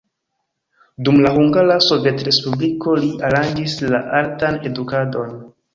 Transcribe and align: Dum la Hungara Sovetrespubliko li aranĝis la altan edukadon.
Dum 1.09 1.19
la 1.25 1.33
Hungara 1.35 1.75
Sovetrespubliko 1.89 2.97
li 3.05 3.13
aranĝis 3.31 3.81
la 3.95 4.05
altan 4.23 4.63
edukadon. 4.73 5.43